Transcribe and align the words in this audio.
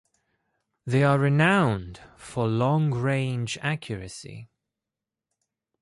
They 0.83 1.03
are 1.03 1.19
renowned 1.19 1.99
for 2.17 2.47
long-range 2.47 3.59
accuracy. 3.61 4.49